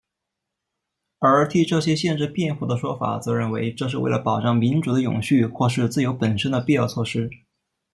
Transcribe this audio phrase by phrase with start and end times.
[1.19, 7.29] 而替这些限制辩护的说法则认为这是为了保障民主的永续或是自由本身的必要措施。